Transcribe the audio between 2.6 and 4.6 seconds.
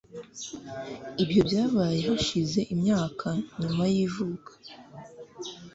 imyaka nyuma y ivuka